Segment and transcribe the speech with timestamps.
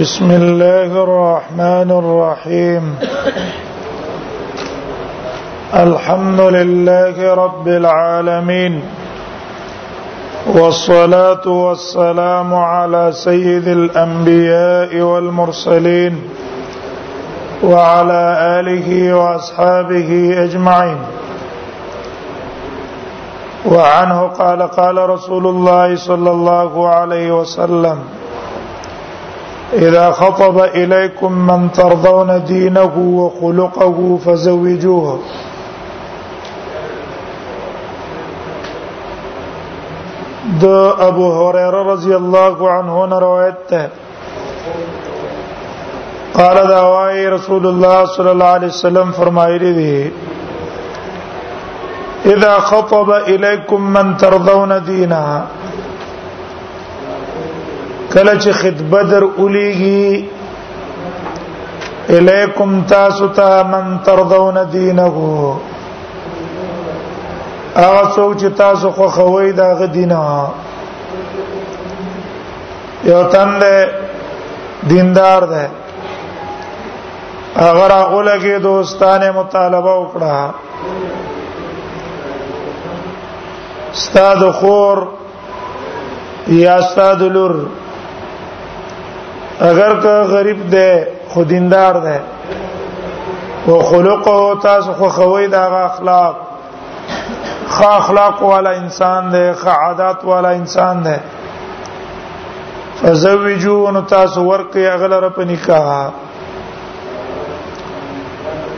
[0.00, 2.84] بسم الله الرحمن الرحيم
[5.74, 8.82] الحمد لله رب العالمين
[10.56, 16.18] والصلاه والسلام على سيد الانبياء والمرسلين
[17.64, 18.22] وعلى
[18.60, 20.10] اله واصحابه
[20.44, 20.98] اجمعين
[23.66, 27.98] وعنه قال قال رسول الله صلى الله عليه وسلم
[29.72, 35.18] إذا خطب إليكم من ترضون دينه وخلقه فزوجوه
[40.60, 40.64] د
[41.08, 43.72] ابو هريره رضي الله عنه نه روایت
[46.34, 46.80] قال دا
[47.36, 50.12] رسول الله صلى الله عليه وسلم فرمایلی دي
[52.34, 55.42] اذا خطب اليكم من ترضون دينه
[58.12, 60.24] کله چې خطبه در اولیږي
[62.16, 65.06] الیکم تاسو ته من ترضون دینه
[67.76, 70.22] هغه څوک چې تاسو خو خوي دا غ دینه
[73.04, 73.60] یو تند
[74.88, 75.64] دیندار ده
[77.68, 80.36] اگر هغه لګي دوستانه مطالبه وکړه
[83.92, 84.98] استاد خور
[86.48, 87.54] یا استاد لور
[89.60, 92.18] اگر که غریب دی خو دیندار دی
[93.66, 96.36] او خلق او تاسو خو خوي دا اخلاق
[97.68, 101.16] خا اخلاق والا انسان دی خا عادت والا انسان دی
[103.02, 106.10] فزوجو ان تاسو ورکه اغلره په نکاح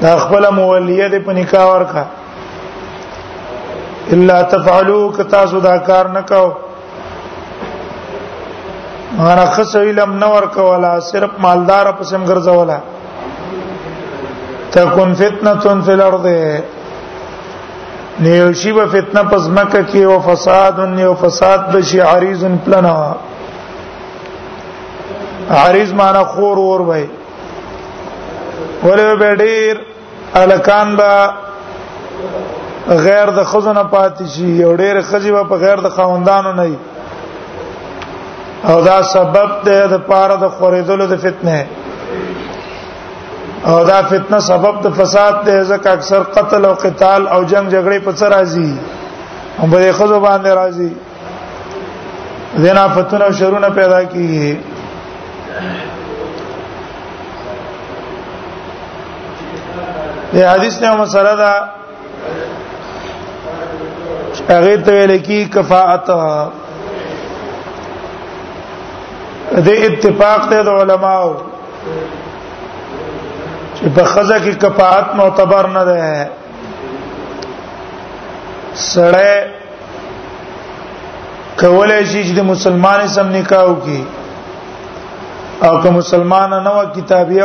[0.01, 2.05] دا خپل مولیه دې په نکاح ورکا
[4.13, 6.53] الا تفعلوا ک تاسو دا کار نکاو
[9.21, 12.79] رخص علم نه ورکولا صرف مالدار پسم ګرځولا
[14.73, 16.27] تکون فتنه فی الارض
[18.21, 22.95] نیوشی به فتنه پزمکه کې او فساد او فساد بشي عریض پلنا
[25.51, 27.07] عریض معنی خور ور وای
[28.83, 29.77] ولې به ډیر
[30.35, 31.13] الکان با
[32.89, 36.77] غیر د خزونه پاتې شي او ډیر خزي په غیر د خوندانو نه
[38.69, 41.59] او دا سبب ده د پاره د خوریدلو د فتنه
[43.71, 47.99] او دا فتنه سبب د فساد ده ځکه اکثر قتل او قتال او جنگ جګړې
[48.05, 48.71] په سر راځي
[49.61, 50.91] هم به خزو باندې راځي
[52.65, 54.53] زنا فتنه او شرونه پیدا کیږي
[60.35, 61.53] دې حدیث نه مسله ده
[64.51, 66.07] هغه ته لیکي کفاءت
[69.57, 71.31] دې اتفاق ته د علماو
[73.75, 76.03] چې په خزه کې کفاعت معتبر نه ده
[78.87, 79.35] سړی
[81.61, 84.03] کولای شي چې د مسلمان سم نکاح وکړي
[85.67, 87.45] او که مسلمان نه و کتابی و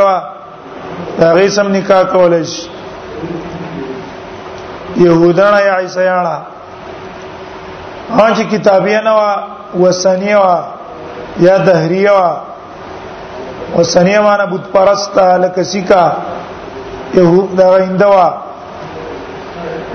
[1.21, 2.63] هغه سم نکاح کولای شي
[4.97, 6.27] يهودان یا عیسایان
[8.17, 9.23] هغه چې کتابی نه و
[9.85, 10.43] وسنی و
[11.39, 12.37] یا دهریه وا
[13.77, 16.03] وسنیه معنا بت پرست لکه سیکا
[17.15, 18.29] یهود دا هندوا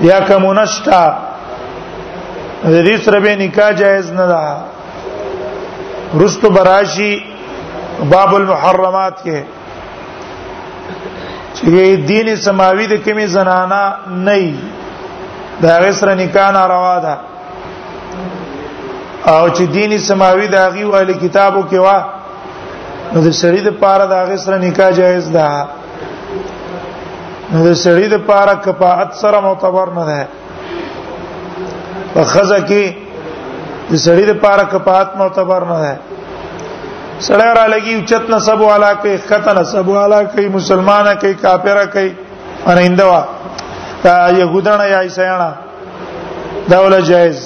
[0.01, 1.01] یا کمونشتا
[2.65, 4.41] د دې سره به نکاح جایز نه ده
[6.19, 7.13] رستو براشی
[8.11, 9.39] باب المحرمات کې
[11.57, 11.69] چې
[12.09, 13.95] دین سماوی د کومي زنانا
[14.27, 14.53] نه
[15.61, 17.15] دا غسر نکاح ناروا ده
[19.31, 21.97] او چې دین سماوي د هغه وایي کتابو کې وا
[23.13, 25.47] نو د سړي د پاره د هغه سره نکاح جایز ده
[27.51, 30.21] نو د سړي د پاره کفاعت سره معتبر نه ده
[32.13, 32.85] په خزه کې
[33.91, 35.93] د سړي د پاره کفاعت معتبر نه ده
[37.27, 42.11] سړی را لګي چت نسب والا کوي خط نسب والا کوي مسلمانه کوي کافره کوي
[42.67, 43.21] ان هندوا
[44.07, 45.51] دا يهودانه یا عیسایانه
[46.73, 47.39] دا ولا جائز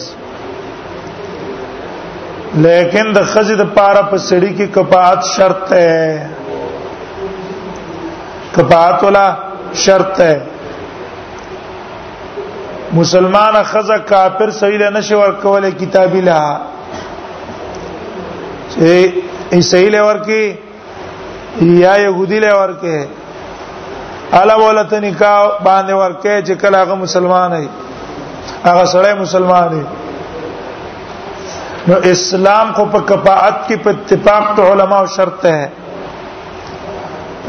[2.58, 7.28] لیکن د خزې د پاره په سړی کې کفات شرط ده
[8.56, 9.26] کفات ولا
[9.84, 10.42] شرط ده
[13.02, 16.62] مسلمان خزه کافر سویل نشي ورکول کتابی له
[18.72, 19.14] چې
[19.58, 20.58] ایسایل ورکی
[21.62, 23.08] یا يهودي له ورکه
[24.42, 27.70] الا ولت نکاح باندې ورکه چې کله هغه مسلمان وي
[28.66, 29.86] هغه سره مسلمان وي
[31.90, 35.56] نو اسلام کو په کفاعت کې په اتفاق ته علما او شرط ده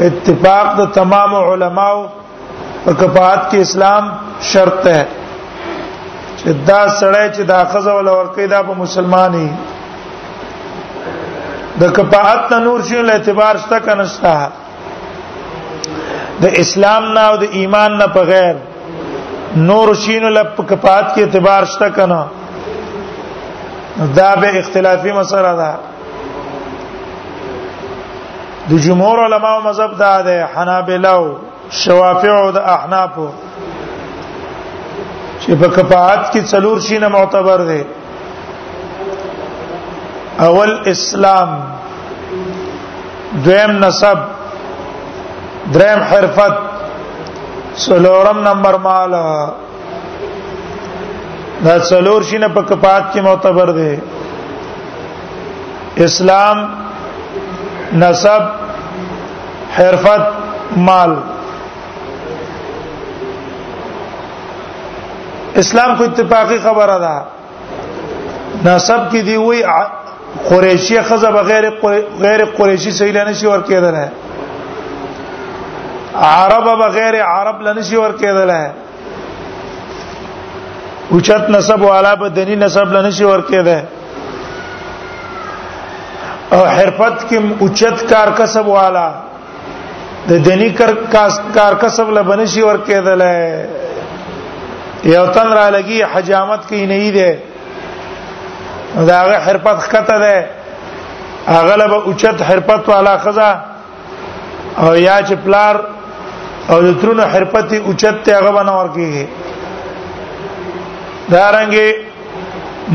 [0.07, 2.03] اتفاق د تمام علما او
[2.85, 4.05] په کفاعت کې اسلام
[4.53, 5.01] شرط ده
[6.39, 9.49] چې دا سړی چې دا خزه ولا ورکی دا په مسلمانۍ
[11.85, 14.37] د کفاعت نه نور شي له اعتبار شته کنه شته
[16.43, 18.55] د اسلام نه او د ایمان نه بغیر
[19.71, 22.23] نور شین له کفاعت کې اعتبار شته کنه
[24.01, 25.75] دا به اختلافي مسله ده
[28.71, 31.37] د جمهور علماو مذهب دا ده حنابلہ او
[31.71, 33.11] شوافع او د احناف
[35.41, 37.85] چې په کفات کې څلور شي نه معتبر دي
[40.41, 41.63] اول اسلام
[43.45, 44.19] دویم نسب
[45.75, 46.55] دریم حرفت
[47.77, 49.15] څلورم نمبر مال
[51.65, 53.93] دا څلور شینه په کفات کې معتبر دي
[56.05, 56.59] اسلام
[58.03, 58.43] نسب
[59.79, 60.25] حرفت
[60.89, 61.13] مال
[65.63, 67.15] اسلام کو اتفاقی خبره ده
[68.65, 69.61] نسب کې دی وی
[70.49, 71.63] قریشی خزه بغیر
[72.27, 73.97] غیر قریشی صحیح نه شي ور کېدل
[76.29, 78.51] عرب بغیر عرب لنشي ور کېدل
[81.13, 83.79] اوچت نسب والا بدنی نسب لنشي ورکه ده
[86.55, 89.07] او حرفت کې اوچت کار کسب والا
[90.29, 90.91] د دنی کار
[91.55, 93.67] کار کسب لبنشي ورکه ده له
[95.15, 97.31] یو تن را لګي حجامت کې نه دی
[99.07, 100.47] دا هغه حرفت خطه ده
[101.47, 103.51] هغه له اوچت حرفت والا خزا
[104.79, 105.77] او یا چې پلار
[106.71, 109.25] او د ترونو حرفت اوچت ته هغه بنور کیږي
[111.33, 111.91] دا رنګي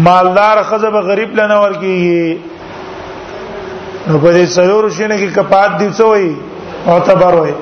[0.08, 1.96] مالدار خزب غریب لنه ورکی
[4.08, 6.36] نو په دې سرور شینه کې کپات دی څوي
[6.90, 7.54] او تبر وای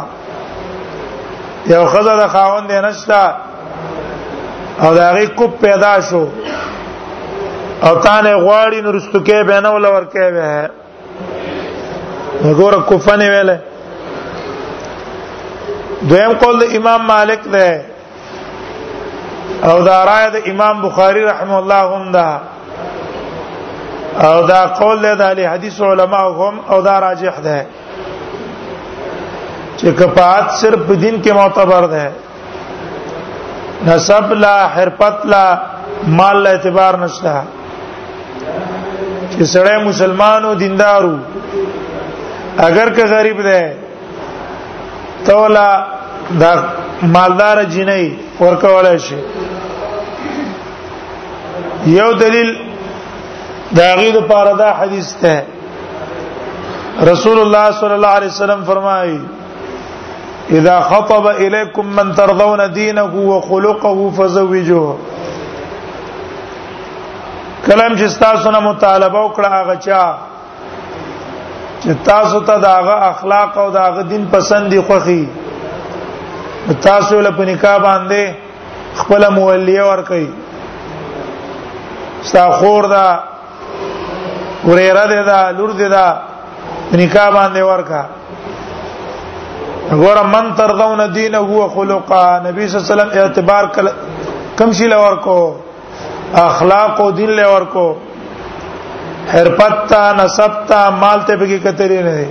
[1.72, 3.22] یو خزه د خاوند نشتا
[4.82, 6.24] او دا غي کو پیدا شو
[7.86, 10.70] او تانه غواړي نو رستو کې به نه ولور کې به
[12.44, 13.56] وګوره کفنه ویله
[16.10, 17.84] دویم قول د امام مالک ده
[19.68, 22.28] او دا رائے د امام بخاری رحم الله هم ده
[24.26, 27.58] او دا قول د علی حدیث علما هم او دا راجح ده
[29.78, 32.10] چې کفات صرف دین کې معتبر ده
[33.86, 35.44] نسب لا حرفت لا
[36.18, 37.42] مال لا اعتبار نشته
[39.30, 41.16] چې سړی مسلمانو دیندارو
[42.68, 43.76] اگر که غریب ده
[45.26, 45.68] تولا
[46.40, 46.52] دا
[47.14, 49.18] مالدار جنې ورکول شي
[51.96, 52.50] یو دلیل
[53.76, 55.46] دا غیر لپاره دا حدیث ته
[57.12, 59.18] رسول الله صلی الله علیه وسلم فرمایي
[60.60, 64.96] اذا خطب اليكم من ترضون دينه وخلقه فزوجوه
[67.66, 70.02] کلم چې تاسو نه مطالبه وکړه هغه چا
[71.80, 75.22] چې تاسو ته داغه اخلاق او داغه دین پسند دي خوخي
[76.90, 78.32] تاسو له په نکاح باندې
[79.00, 80.28] خپل مولیه ور کوي
[82.28, 83.08] ستا خور دا
[84.68, 86.06] ورېره دې دا لور دې دا
[87.00, 88.02] نکاح باندې ورکا
[90.02, 93.86] ګور من ترضون دینه او خلقا نبی صلی الله علیه وسلم اعتبار کل
[94.58, 95.38] کم شي لور کو
[96.40, 97.86] اخلاق او دین لور کو
[99.32, 102.28] حرپتا نسبتا مال ته بګی کتری نه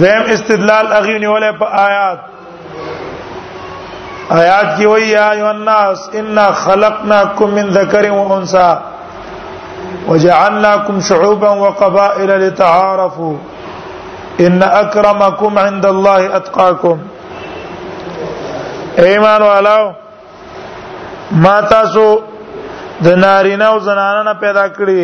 [0.00, 2.18] ذم استدلال اغینی ولا په آیات
[4.40, 8.78] آیات کی وی یا ایو الناس انا خلقناکم من ذکر و انثى
[10.08, 13.36] وجعلناكم شعوبا وقبائل لتعارفوا
[14.46, 16.98] ان اکرمکم عند الله اتقاکم
[19.04, 19.84] ایمان والو
[21.46, 22.04] ما تاسو
[23.06, 25.00] د نارینه او زنانه پیدا کړی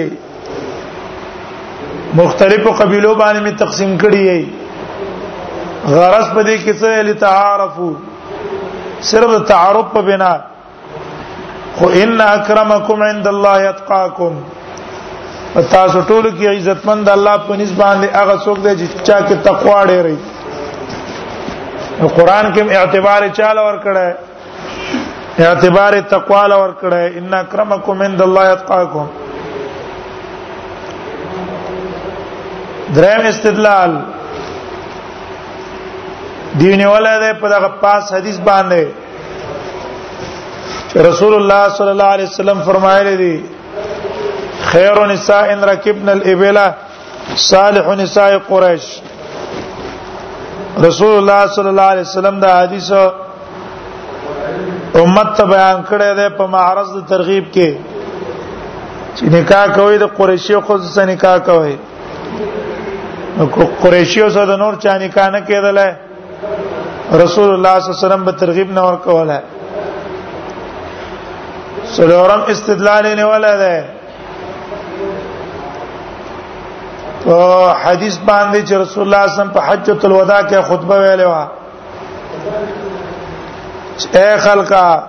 [2.21, 4.47] مختلفو قبیلو باندې می تقسیم کړی
[5.87, 7.91] غرض په دې کې څه لتعارفو
[9.13, 10.33] صرف تعارف په بنا
[11.79, 14.33] خو ان اکرمکم عند الله اتقاکم
[15.61, 19.81] تاسو ټول کې عزتمند الله په نسبان دي هغه څوک دی چې چا کې تقوا
[19.91, 20.17] ډېری
[22.21, 24.07] قرآن کې اعتبار چاله ور کړه
[25.49, 29.07] اعتبار تقوا له ور کړه ان اکرمکم عند الله یتقاکم
[32.97, 33.91] دریم استدلال
[36.61, 38.85] دیونه ولده په دغه پاس حدیث باندې
[41.09, 43.35] رسول الله صلی الله علیه وسلم فرمایلی دی
[44.71, 46.59] خير نساء ركبن الابل
[47.51, 48.85] صالح نساء قريش
[50.87, 52.91] رسول الله صلی الله علیه وسلم دا حدیث
[55.05, 57.71] امت ته بیان کړی دی په معرض د ترغیب کې
[59.17, 61.75] چې نکاح کوي د قریشی خود سره نکاح کوي
[63.37, 63.45] نو
[63.83, 65.79] قریشی سره د نور چا نکاح نه کېدل
[67.23, 69.39] رسول الله صلی الله علیه وسلم به ترغیب نه ورکوله
[71.97, 73.75] سلورم استدلال نه ولا ده
[77.85, 81.27] حدیث باندې چې رسول الله صلی الله علیه وسلم په حجۃ الوداع کې خطبه ویلې
[81.27, 81.35] و
[84.19, 85.03] اے خلقا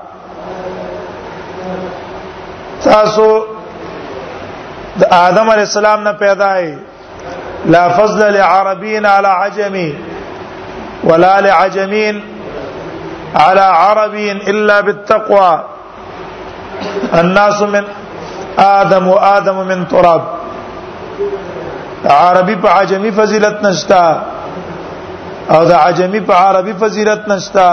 [2.83, 3.27] تاسو
[4.99, 6.73] د آدم علی السلام نه پیدا ای
[7.65, 9.91] لا فضل لعربین علی عجمی
[11.03, 12.21] ولا لعجمین
[13.35, 15.59] على عربي الا بالتقوى
[17.19, 17.83] الناس من
[18.65, 20.42] ادم وادم من تراب
[22.11, 24.03] عربي په عجمي فضیلت نشتا
[25.55, 27.67] او د عجمي په عربي فضیلت نشتا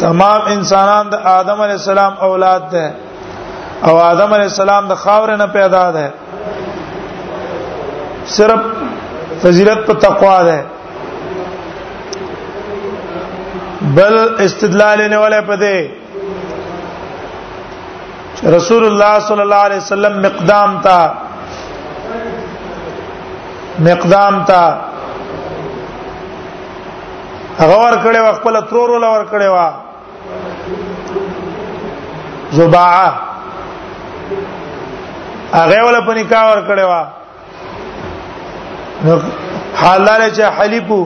[0.00, 2.84] تمام انسانان د آدم علی السلام اولاد ده
[3.84, 6.06] او آدم علی السلام د خاور نه پیدا ده
[8.26, 8.60] صرف
[9.42, 10.58] فضیلت په تقوا ده
[13.94, 15.76] بل استدلال نه ولا پدې
[18.56, 21.00] رسول الله صلی الله علیه وسلم مقدام تا
[23.80, 24.80] مقدام تا
[27.58, 29.56] هغه ور کړې و خپل ترور ول ور کړې و
[32.58, 33.08] زباعه
[35.54, 36.92] هغه ول په نکاح ور کړې و
[39.08, 39.14] نو
[39.80, 41.00] حالاله چې حلیفو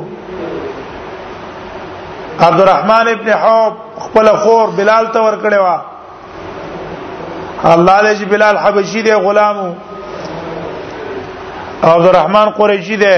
[2.49, 3.73] عبدالرحمن ابن حوب
[4.05, 5.67] خپل خور بلال ته ور کړې و
[7.73, 9.69] الله دې بلال حبشي دی غلامو
[11.93, 13.11] عبدالرحمن قریشی دی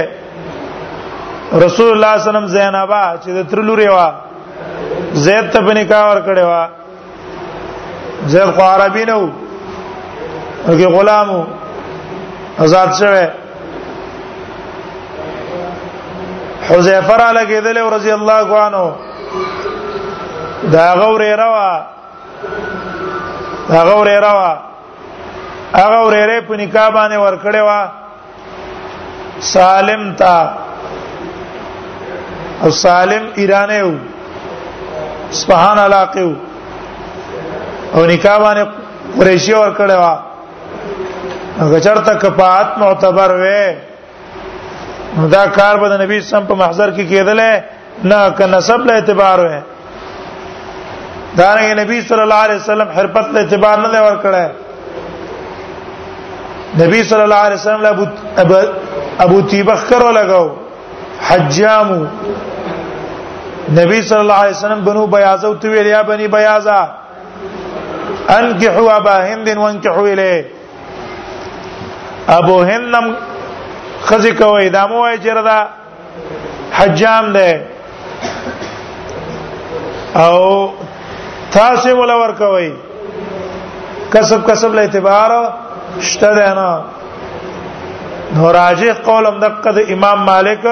[1.63, 4.11] رسول الله صلی الله علیه وسلم زینبا چې د ترلوري وا
[5.13, 6.69] زید ته په نکاح ور کړی وا
[8.31, 9.29] زید خو عربي نه وو
[10.67, 11.45] هغه غلامو
[12.59, 13.27] آزاد شوه
[16.69, 18.91] حذیفه را لګیدل رضی الله عنه
[20.71, 21.81] دا غورې روا
[23.69, 24.51] دا غورې روا
[25.73, 27.87] هغه ورېره په نکاح باندې ور کړې وا
[29.41, 30.51] سالم تا
[32.61, 33.95] او سالم ایرانی وو
[35.31, 36.35] اصفهان علاقه وو
[37.95, 38.65] او نکاح باندې
[39.19, 40.17] قریشی ور کړوا
[41.71, 43.63] غچر تک پات معتبر وې
[45.31, 47.39] دا کار به د نبی سم په محضر کې کېدل
[48.03, 49.61] نه ک نسب له اعتبار وې
[51.37, 54.49] دا نه نبی صلی الله علیه وسلم حرفت له اعتبار نه ور کړه
[56.79, 57.91] نبی صلی الله علیه وسلم له
[59.25, 60.47] ابو تیبخ کرو لگاو
[61.27, 62.03] حجامو
[63.75, 66.79] نبی صلی الله علیه وسلم بنو بیازو تو ویل یا بنی بیازا
[68.37, 70.45] انکحوا ابا هند وانکحوا الیه
[72.27, 73.05] ابو هندم
[74.03, 75.57] خزی کوي دا مو وای چردا
[76.71, 77.65] حجام ده
[80.15, 80.69] او
[81.51, 82.71] تاسو مولا ور کوي
[84.13, 85.31] کسب کسب له اعتبار
[85.99, 86.71] شته نه
[88.35, 90.63] نو راجح قول هم دقه د امام مالک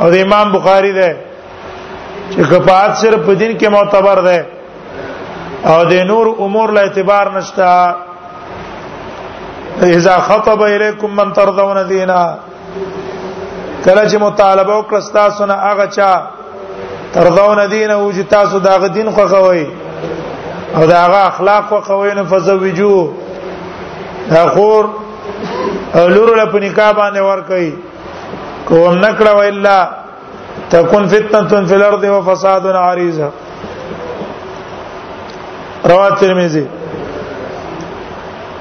[0.00, 1.16] او د امام بخاری ده
[2.32, 4.46] چې کفات صرف په دین کې معتبر ده
[5.70, 7.70] او د نور امور له اعتبار نشتا
[9.96, 12.38] اذا خطب اليكم من ترضون دينا
[13.84, 16.10] کله چې مطالبه وکړه تاسو نه هغه چا
[17.14, 19.66] ترضون دینه او چې تاسو دا غ دین خو کوي
[20.76, 22.98] او دا هغه اخلاق خو کوي نه فزوجو
[24.30, 24.84] دا خور
[25.98, 27.70] او لور له پنیکا باندې ور کوي
[28.68, 29.78] کوم نکړه و الا
[30.72, 33.18] تكون فتنه في الارض وفساد عريض
[35.92, 36.66] رواه الترمذي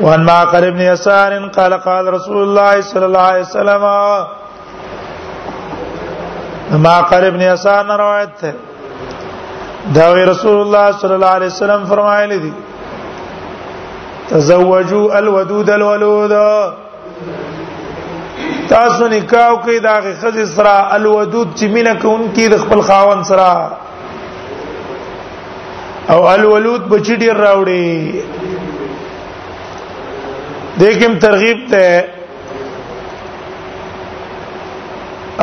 [0.06, 3.84] وان ما قرب بن يسار قال قال رسول الله صلى الله عليه وسلم
[6.86, 8.52] ما قرب بن يسار روایت ده
[9.96, 12.54] دا رسول الله صلی الله علیه وسلم فرمایلی دي
[14.34, 16.32] تزوجوا الودود الولود
[18.70, 23.54] تاسو نکاح کوي دا غي خزې سره الودود چې مینه کوونکی د خپل خاون سره
[26.14, 27.92] او الولود بچی ډیر راوړي
[30.80, 31.86] دیکھم ترغیب ته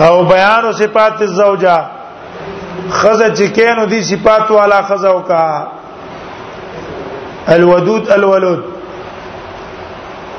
[0.07, 1.79] او بیان او صفات الزوجه
[2.91, 5.47] خزه چې کینو دي صفات والا خزه وکا
[7.55, 8.63] الودود الولود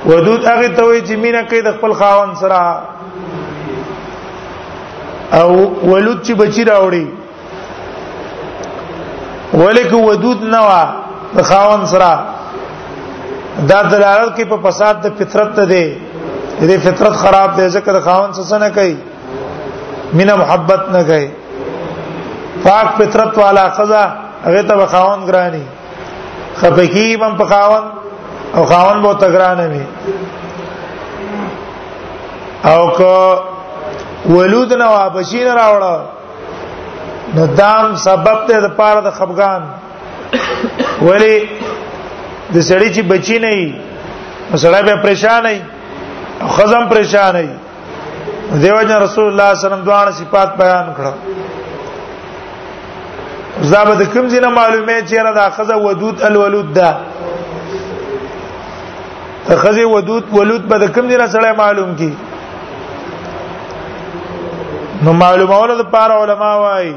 [0.06, 2.82] ودود هغه ته وي چې مینا کوي د خپل خاوند سره
[5.40, 5.50] او
[5.90, 7.06] ولود چې بچی راوړي
[9.64, 10.82] ولیک ودود نه وا
[11.36, 12.12] د خاوند سره
[13.70, 15.86] دا دلالت کوي په فساد د فطرت ته دی
[16.62, 18.98] دې فطرت خراب دی ځکه د خاوند سره نه کوي
[20.20, 21.30] مینا محبت نه کوي
[22.68, 24.04] پاک فطرت والا خزا
[24.46, 25.64] هغه ته خاوند ګرانی
[26.62, 28.00] خپکی بم په خاوند
[28.56, 29.86] او خاون به تګران وي
[32.66, 33.40] او که
[34.36, 36.00] ولود نه واپسین راوړه
[37.36, 39.64] نو دام سبب ته د پاره د خفغان
[41.08, 41.36] ولی
[42.54, 43.74] د سړی چې بچی نه وي
[44.56, 45.60] سړی به پریشان وي
[46.56, 47.50] خزم پریشان وي
[48.62, 51.14] دیو جن رسول الله صلی الله علیه وسلم دوه صفات بیان کړه
[53.62, 56.92] زابه د کوم ځای معلومه چې را د خزه ودود الولود ده
[59.50, 62.18] خزه ودود ولود به کم دینه سره معلوم کی
[65.04, 66.94] نو معلومه د پاره علما وای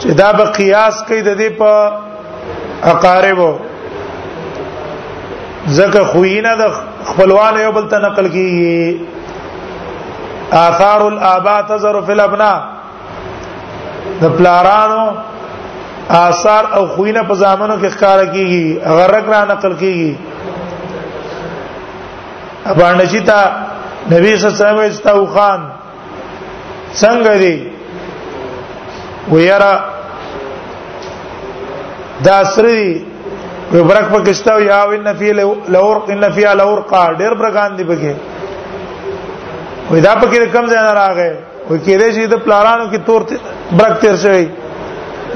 [0.00, 1.90] چې دا به قیاس کوي د دې په
[2.84, 3.58] اقاربو
[5.68, 6.72] ځکه خوینه د
[7.04, 8.96] خپلوان یو بل ته نقل کیږي
[10.52, 12.60] آثار الاباء تزر فی الابناء
[14.22, 15.06] د پلارانو
[16.10, 18.64] آثار او خوینه په زامنو کې ښکار کیږي
[18.96, 20.14] غرق را نقل کیږي
[22.64, 23.40] ابا نشیتا
[24.12, 25.60] نبی صلی الله علیه وسلم استو خان
[27.00, 27.56] څنګه دی
[29.32, 29.74] ویرا
[32.24, 33.04] دا سری
[33.72, 35.32] وبرک پکستاو یا ان فی
[35.68, 38.14] لورق ان فی لورقا ډیر برګان دی پکې
[39.90, 41.32] وې دا پکې کم ځای نه راغې
[41.70, 43.22] وې کې دې چې د پلارانو کې تور
[43.78, 44.46] برک تیر شوی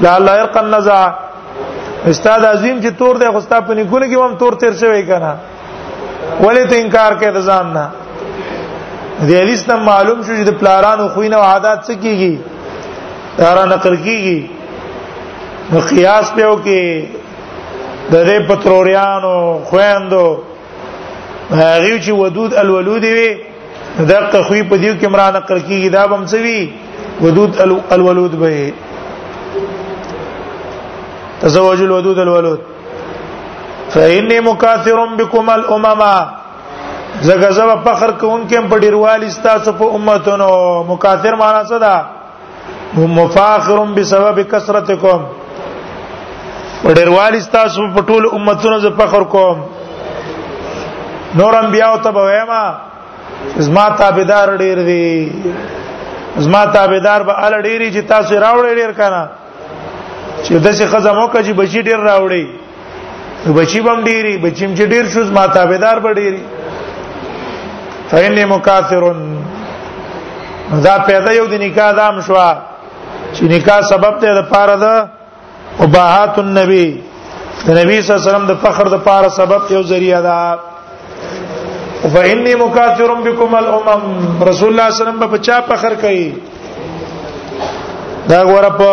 [0.01, 0.99] لا الله يرقى النزع
[2.09, 5.31] استاد عظیم چې تور دی غستا په نګونه کې هم تور تیر شوی کنه
[6.41, 7.85] ولې ته انکار کوي د ځان نه
[9.21, 12.37] دې حدیث نه معلوم شو چې د پلارانو خوینه عادت څه کیږي
[13.41, 14.43] دارا نقل کیږي
[15.71, 17.03] نو قیاس په او کې
[18.11, 19.35] د دې پتروریانو
[19.71, 20.25] خويندو
[21.51, 23.37] هغه چې ودود الولود وي
[23.99, 26.71] دغه خوې په دې کې مرانه نقل کیږي دا بم څه وي
[27.21, 27.61] ودود
[27.95, 28.73] الولود به
[31.41, 32.59] تزوج الودود الولود
[33.89, 36.01] فإني مكاثر بكم الأمم
[37.21, 40.49] زګه زبا فخر کوونکې په ډیروال استاسو په امتونو
[40.89, 42.05] مکاثر معنا څه ده
[43.19, 45.23] مفاخر بسبب کثرتکم
[46.83, 49.63] په ډیروال استاسو په ټول امتونو زه فخر کوم
[51.39, 52.61] نور انبیاء ته بویما
[53.57, 55.31] زما تابعدار ډیر دي
[56.37, 59.25] زما تابعدار به ال ډیری چې تاسو راوړی ډیر کنا
[60.43, 62.45] چې داسې خزمو کجی بچی ډیر راوړي
[63.57, 66.43] بچی بم ډیری بچیم چې ډیر شوز ماته بيدار بډیری
[68.11, 69.03] فإني مکافر
[70.85, 72.35] دا پیدا یو د نکاح دام شو
[73.33, 74.95] چې نکاح سبب ته د پاره ده
[75.79, 76.87] وباحات النبي
[77.67, 80.37] د نبی صلی الله علیه وسلم د فخر د پاره سبب یو ذریعہ ده
[82.13, 84.03] فإني مکافر بكم الامم
[84.43, 86.27] رسول الله صلی الله علیه وسلم په چا فخر کوي
[88.29, 88.91] دا غوړه په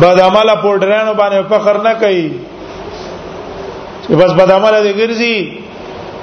[0.00, 2.26] بدعمله پورډرانو باندې فخر نه کوي
[4.06, 5.36] چې بس بدعمله دې ګرځي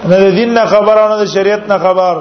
[0.10, 2.16] نه د دین نه خبره نه د شریعت نه خبر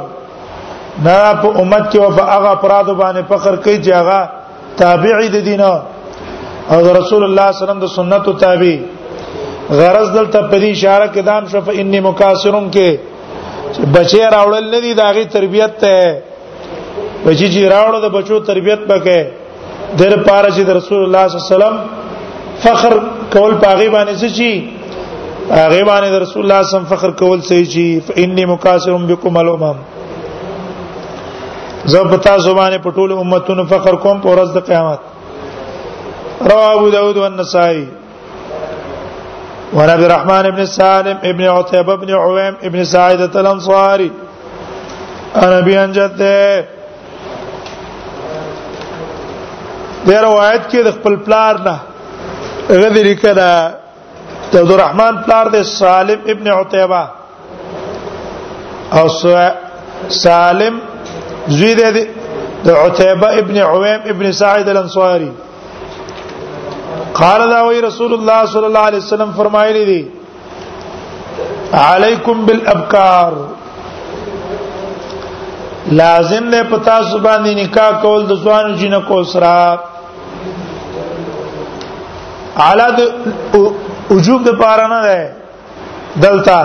[1.07, 4.21] نه په امت کې او په هغه افراد باندې فخر کوي چې هغه
[4.83, 8.79] تابعی د دین او رسول الله صلی الله علیه وسلم د سنت او تابع
[9.71, 12.89] غرض دلته په دې اشاره کې دام شف انی مکاسرون کې
[13.95, 15.97] بچی راوړل نه دي داغي تربيت ته
[17.27, 19.21] بچی چې راوړل د بچو تربيت پکې
[19.99, 21.87] در پاره چې رسول الله صلی الله علیه وسلم
[22.63, 22.95] فخر
[23.39, 24.69] کول پاغي باندې څه چی
[25.51, 29.75] هغه باندې رسول الله صلی الله فخر کول څه چی فإني مکاسر بكم الامم
[31.85, 34.99] زه په تاسو باندې په ټول امتونو فخر کوم په ورځ د قیامت
[36.51, 37.87] رواه ابو داود والنسائي
[39.75, 44.11] وعن عبد الرحمن بن سالم ابن عتيبة بن عويم ابن سعيدة الأنصاري
[45.37, 46.65] عن أبي أنجده
[50.07, 51.77] د روایت کې د خپل پلار نه
[52.83, 53.35] غذر کړه
[54.53, 57.03] د عبدالرحمن پلار د سالم ابن عتیبه
[58.99, 59.07] او
[60.23, 60.75] سالم
[61.59, 61.73] زوی
[62.65, 65.31] د عتیبه ابن عویم ابن سعید الانصاري
[67.21, 70.03] قال دا وی رسول الله صلی الله علیه وسلم فرمایلی دي
[71.85, 73.33] علیکم بالابکار
[76.01, 79.79] لازم نه پتا سبحان نکاح کول د ځوانو جنکو سره
[82.59, 82.97] حالات
[84.15, 85.19] وجوب د پاره نه ده
[86.25, 86.61] دلته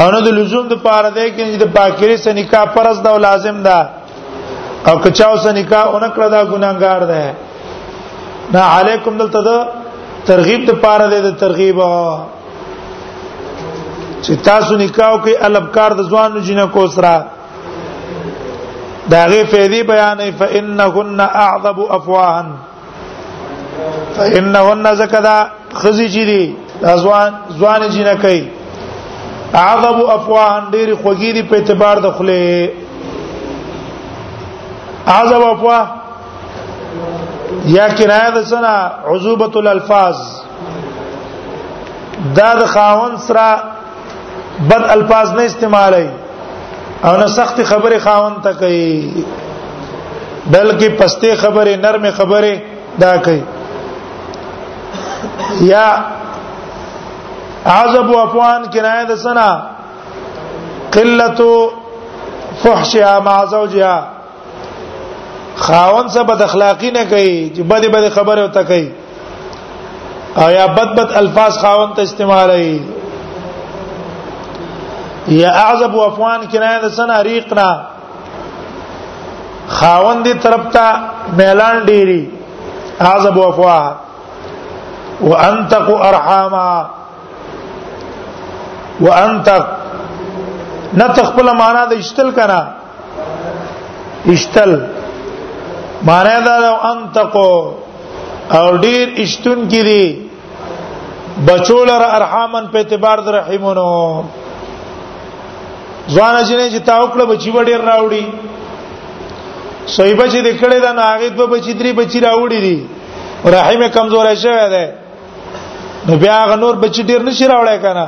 [0.00, 3.18] او نه د لزوم د پاره ده کې د باکری سره نکاح پرز ده او
[3.28, 3.78] لازم ده
[4.88, 7.24] او کچاو سره نکاح اونکړه دا ګناګار ده
[8.54, 9.56] نه علیکم دلته ده
[10.30, 11.76] ترغیب د پاره ده د ترغیب
[14.24, 17.14] چې تاسو نکاح کوي الابکار د ځوانو جنکو سره
[19.12, 22.46] داغه فیدی بیانې فإنهن أعظب أفواهن
[24.26, 28.40] انهن زکدا خزی چری ازوان ځوان جنہ کوي
[29.60, 32.68] عذب افواهن ډیر خوګی دی په اعتبار د خله
[35.06, 35.86] عذب افواه
[37.66, 38.76] یا کنایه د سنا
[39.14, 40.16] عذوبۃ الالفاظ
[42.36, 43.62] دا د خاون سره
[44.70, 46.06] بد الفاظ نه استعمالای
[47.04, 49.24] او نه سخت خبره خاون ته کوي
[50.52, 52.56] بلکې پسته خبره نرم خبره
[52.98, 53.42] دا کوي
[55.60, 55.86] یا
[57.72, 59.48] عذب افوان کنایه د سنا
[60.96, 61.40] قلت
[62.62, 64.08] فحشها مع زوجها
[65.64, 68.90] خاون سره بد اخلاقی نه کوي چې بد بد خبره وته کوي
[70.36, 72.80] او یا بد بد الفاظ خاون ته استعمالوي
[75.38, 77.70] یا اعزب وافوان کنایه د سنا ریقنا
[79.78, 80.92] خاون دی طرف ته
[81.40, 82.20] میلان ډیری
[83.10, 83.80] اعزب وافوا
[85.20, 86.86] وانتق ارحاما
[89.00, 89.66] وانتق
[91.00, 92.60] نتخپل معنا د اشتل کنا
[94.34, 94.72] اشتل
[96.10, 96.54] معنا دا
[96.90, 97.52] انتقو
[98.58, 100.04] او ډیر اشتون کړي
[101.46, 103.88] بچول را ارحامن په اعتبار د رحیمونو
[106.08, 108.26] ځوان جنې چې تا وکړه بچی وړي راوړي
[109.96, 112.78] صحیح بچی د کړه دا ناغید په بچی درې بچی راوړي دي
[113.56, 114.86] رحیم کمزور شوی دی
[116.08, 118.04] نو بیا غ نور بچی ډیر نشي راوړای کنه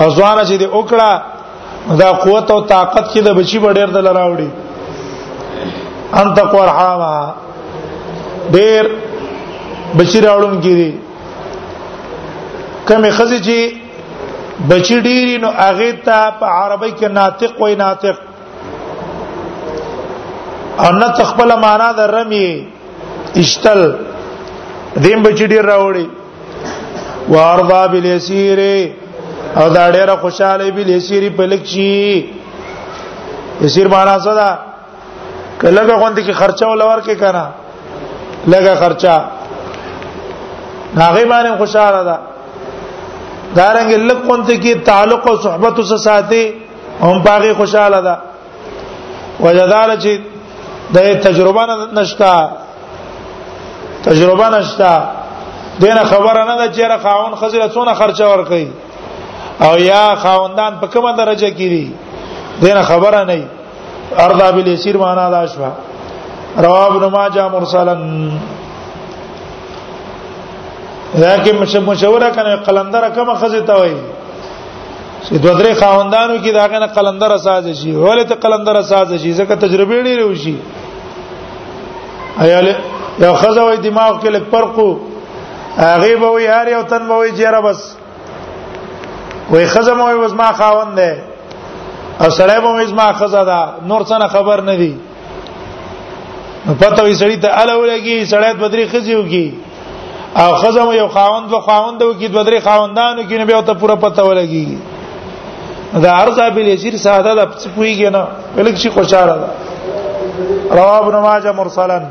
[0.00, 1.10] او ځوان چې دی وکړه
[2.00, 4.48] دا قوت او طاقت کې د بچی بډیر دل راوړي
[6.22, 7.12] ان تقوا حرامه
[8.56, 8.82] ډیر
[9.96, 10.92] بچی راوړون کیږي
[12.90, 13.56] کمه خزي چې
[14.74, 18.16] بچی ډیری نو هغه ته په عربی کې ناطق وای ناطق
[20.90, 22.48] ان تخبل معنا د رمی
[23.42, 23.80] اشتل
[25.04, 26.06] دیم بچی ډیر راوړي
[27.34, 28.60] وارضا بالیسیر
[29.60, 32.00] او دا ډیره خوشاله بالیسیر په لکشي
[33.64, 34.48] یسیر معنا څه ده
[35.60, 37.46] کله غوند کی خرچه ولور کې کنا
[38.52, 39.14] لګه خرچه
[40.98, 42.16] هغه باندې خوشاله ده
[43.58, 46.42] دارنګ لک کونته کی تعلق او صحبت سره ساتي
[47.02, 48.14] هم باغی خوشاله ده
[49.40, 50.18] وجدار چې
[50.94, 51.62] د تجربه
[52.00, 52.34] نشتا
[54.04, 54.92] تجربه نشتا
[55.80, 58.66] دینه خبره نه ده چې خاون خزره څونه خرچه ورکړي
[59.60, 61.92] او یا خاوندان په کومه درجه کې دي
[62.60, 63.44] دینه خبره نه
[64.18, 65.70] ارضا بالیسیر معنا دا شوا
[66.64, 68.30] رواب ابن ماجه مرسلن
[71.18, 73.96] لکه مشوره کنه قلندر کومه خزه ته وایي
[75.24, 79.34] چې دوه درې خاوندانو کې داګه نه قلندر ساز شي ولې ته قلندر ساز شي
[79.34, 80.54] ځکه تجربه ډیره وشي
[82.40, 82.74] ایا له
[83.18, 84.90] یو خزه وای دماغ کې لک پرقو
[85.86, 87.80] هغه به وي هر یو تن به وي چیرې بس
[89.50, 91.12] وای خزم وای وزما خاوند دی
[92.20, 94.92] او سړی به وزما خزا دا نور څه خبر نه دی
[96.80, 99.46] پته وي سړی ته اله ولګي سړی ته بدري خزي وکي
[100.36, 104.22] او خزم یو خاوند به خاوند وکي بدري خاوندانو کې نه به ته پوره پته
[104.28, 104.66] ولګي
[106.02, 107.40] دا ارزا بل یسیر ساده د
[107.76, 108.22] پویګنه
[108.56, 109.34] ولک شي خوشاله
[110.78, 112.04] رواه ابن ماجه مرسلن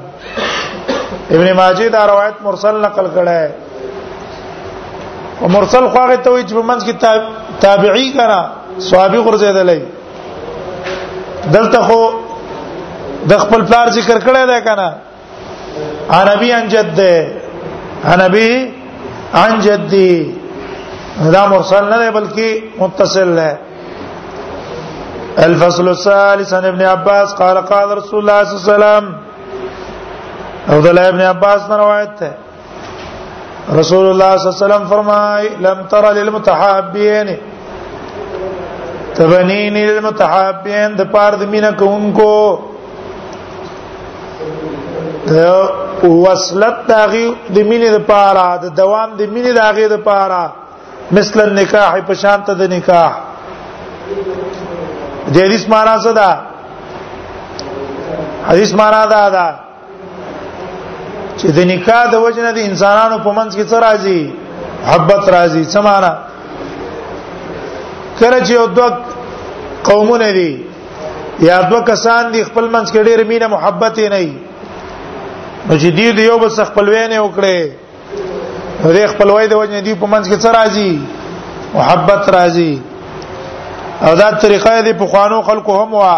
[1.31, 3.51] ابن ماجه دا روایت مرسل نقل کړه
[5.41, 6.93] او مرسل خو هغه ته وي چې په منځ کې
[7.65, 8.41] تابعی کرا
[8.87, 9.79] صحابي ګرځیدلې
[11.55, 11.99] دلته خو
[13.29, 14.89] د خپل پلار ذکر کړی دی کنه
[16.17, 16.99] عربي ان جد
[18.13, 18.49] عربي
[19.43, 20.11] ان جدي
[21.35, 22.49] دا مرسل نه دی بلکې
[22.81, 23.51] متصل دی
[25.45, 29.26] الفصل الثالث عن ابن عباس قال قال رسول الله صلى الله عليه وسلم
[30.71, 32.33] او د ابن عباس نے روایت ہے
[33.79, 37.27] رسول اللہ صلی اللہ علیہ وسلم فرمائے لم تر للمتحابین
[39.19, 42.31] تبنین للمتحابین د پار د مینا کوونکو
[45.29, 45.35] د
[46.25, 47.25] وصلت داغي
[47.55, 50.43] د مینې د پاره د دوام د مینې داغي د پاره
[51.19, 53.13] مثل النکاح په شان ته د نکاح
[55.33, 56.29] د حدیث معنا څه ده
[58.49, 59.47] حدیث معنا دا ده
[61.39, 64.21] چې د نکاح د وجنه د انسانانو په منځ کې څه راځي
[64.89, 66.13] حبت راځي څه معنا
[68.19, 68.89] کله چې یو دوه
[69.89, 70.65] قومونه دي
[71.47, 74.33] یا دوه کسان دي خپل منځ کې ډېر مینه محبت یې نه وي
[75.67, 77.59] نو چې دی د یو بس خپلوینه وکړي
[78.83, 80.99] نو د خپلوۍ د وجنه دی په منځ کې څه راځي
[81.77, 82.79] محبت راځي
[84.07, 86.17] او دا طریقه دی په خوانو خلکو هم وا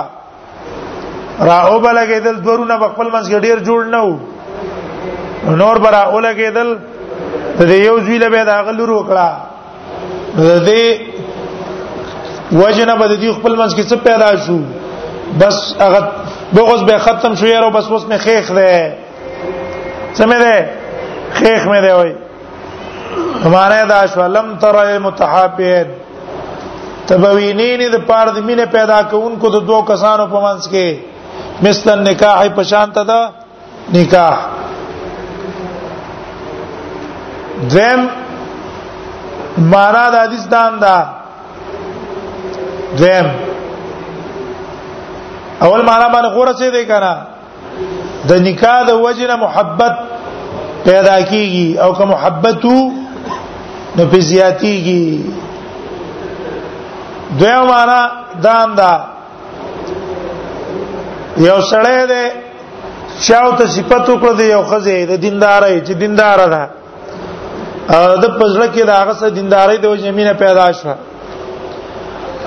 [1.40, 4.16] را او بلګېدل دورونه په خپل منځ کې ډېر جوړ نه وو
[5.48, 6.74] نور برا اولګېدل
[7.60, 9.30] د یو ځوی له به دا غلور وکړه
[10.38, 10.90] د دې
[12.62, 14.58] وجنه به د خپل منځ کې څه پیدا شو
[15.40, 16.02] بس هغه
[16.56, 18.96] بغض به ختم شو یاره بس اوس مې خېخ ده
[20.18, 20.70] سمې ده
[21.34, 22.16] خېخ مې ده وای
[23.46, 25.88] هماره دا شو لم تر متحابین
[27.08, 31.00] تبوینین د پاره د مینه پیدا کوونکو د دوه کسانو په منځ کې
[31.68, 33.30] مثل نکاح په شان ته ده
[33.94, 34.59] نکاح
[37.68, 38.06] ذم
[39.58, 40.98] معنا د حدیث دان دا
[43.00, 43.28] ذم
[45.64, 47.14] اول معنا باندې غوړه څه دی کنه
[48.30, 49.94] د نکاح د وجنه محبت
[50.88, 55.24] پیدا کیږي او که محبت نو په زیاتیږي
[57.40, 58.02] دویم معنا
[58.44, 58.94] دان دا
[61.38, 62.24] یو سره ده
[63.28, 66.64] چاو ته صفاتو کړ دی یو خزه د دیندارې چې دیندار ده
[68.24, 70.96] د پزړه کې د هغه سره دینداري د وجمینه پیدا شوه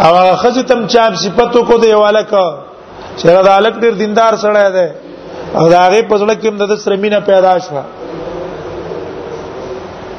[0.04, 2.46] او هغه خځه تم چاپ صفاتو کو د یواله کا
[3.18, 4.86] چیرې د الک ډیر دیندار سره ده
[5.58, 7.82] او د هغه پزړه کې هم د سرمینه پیدا شوه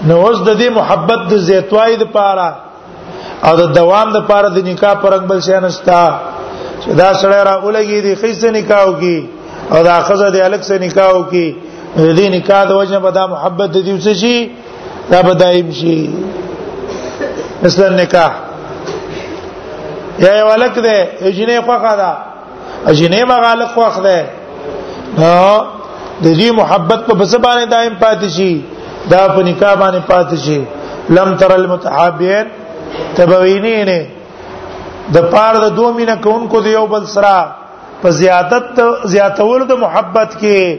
[0.08, 2.50] نو اوس د دې محبت د زیتوای د پاره
[3.46, 6.04] او د دوام د پاره د نکاح پرنګ بل شي نشتا
[6.82, 9.20] چې دا سره را ولګي د خیسه نکاح کی
[9.72, 11.48] او دا خزه د الک سره نکاح کی
[11.98, 14.38] د دې نکاح د وجه به دا محبت د دې وسه شي
[15.12, 15.98] دا بدایم شي
[17.64, 18.32] مثلا نکاح
[20.26, 20.96] یا یو لک ده
[21.28, 22.12] اجنې خوخه ده
[22.94, 24.20] اجنې مغالق خوخ ده
[25.18, 25.66] نو
[26.24, 28.62] د دې محبت په بس باندې دائم پاتې شي
[29.14, 30.62] دا په نکاح باندې پاتې شي
[31.18, 32.48] لم تر المتحابين
[33.16, 33.90] تبوینین
[35.16, 37.56] د پاره د دوه مینه کونکو د یو بل سره
[38.02, 38.82] په زیادت
[39.14, 40.78] زیاتول د محبت کې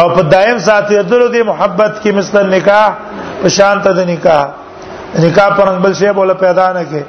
[0.00, 2.88] او په دائم ساتي د محبت کې مثلا نکاح
[3.42, 4.42] په شان ته د نکاح
[5.24, 7.02] نکاح پرنګ بل شی بوله پیدا نه کې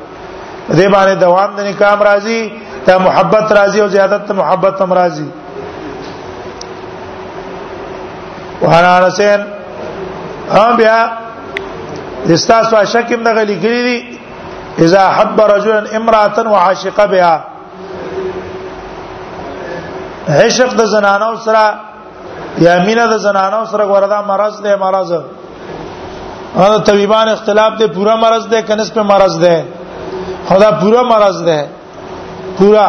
[0.77, 2.41] دې باندې دوام د نکاح راځي
[2.85, 5.27] ته محبت راځي او زیادت ته محبت هم راځي
[8.63, 9.41] وحنا رسین
[10.55, 10.99] هم بیا
[12.35, 13.97] استاسو شکم دغه لګری دي
[14.85, 17.35] اذا حب رجلا امراه وعاشق بها
[20.37, 21.65] عشق د زنانو سره
[22.65, 25.09] یا مینه د زنانو سره وردا مرض دی مرض
[26.61, 29.57] او طبيبان اختلاف دی پورا مرض دی کنس په مرض دی
[30.49, 31.61] خدا پورا مرض دی
[32.57, 32.87] پورا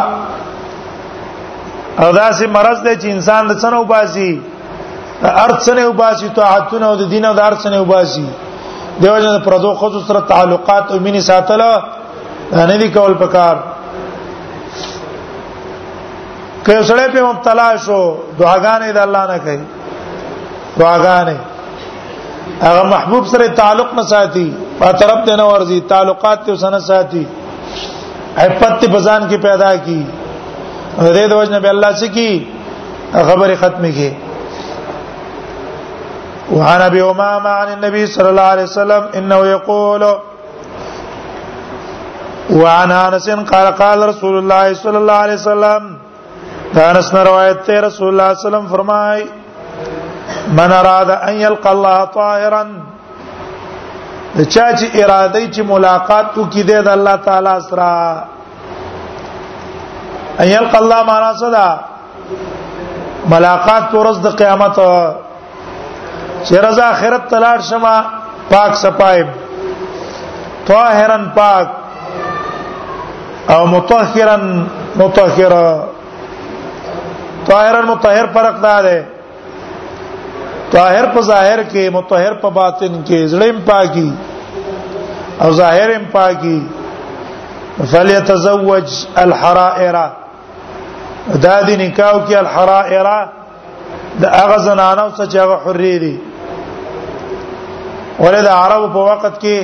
[2.00, 4.30] او دا سي مرض دی چې انسان د څنو باسي
[5.44, 8.26] ارڅنه وباسي طاعتونه او د دین او د ارڅنه وباسي
[9.00, 11.60] دیو جن پردو خود سره تعلقات او مینه ساتل
[12.68, 13.56] نه دی کول پکار
[16.66, 18.00] که سره په مبتلا شو
[18.40, 19.62] دعاګانې د الله نه کوي
[20.78, 21.38] دعاګانې
[22.62, 24.48] هغه محبوب سره تعلق نه ساتي
[24.80, 27.24] په طرف ته نه ورزي تعلقات ته سره ساتي
[28.42, 30.00] حفت بزان کی پیدا کی
[30.98, 32.30] دې د وجنه به الله سکی
[33.30, 34.10] خبره ختمه کی
[36.56, 40.02] وعن ابي امامه عن النبي صلى الله عليه وسلم انه يقول
[42.62, 45.82] وعن انس قال قال رسول الله صلى الله عليه وسلم
[46.74, 49.20] دا انس روایت ته رسول الله صلی الله عليه وسلم فرمای
[50.58, 52.64] من اراد ان يلقى الله طائرا
[54.34, 57.92] چا چې اراده چې ملاقات وکړي د الله تعالی سره
[60.40, 61.68] ان يلقى الله معنا صدا
[63.36, 64.76] ملاقات ورځ د قیامت
[66.44, 67.96] چې رضا اخرت تلاړ شمه
[68.52, 69.24] پاک صفای
[70.68, 71.68] طاهرن پاک
[73.52, 74.44] او مطهرن
[75.00, 75.56] مطهر
[77.48, 78.96] طاهرن مطهر فرق دا ده
[80.74, 84.10] طاهر په ظاهر کې متطهر په باطن کې زړیم پاکي
[85.42, 86.58] او ظاهرم پاکي
[87.92, 88.88] فليتزوج
[89.24, 89.96] الحرائر
[91.46, 93.08] دا دي نکاح کې الحرائر
[94.22, 96.14] د هغه زنانو څخه چې هغه حرې دي
[98.18, 99.58] ولې د عربو په وخت کې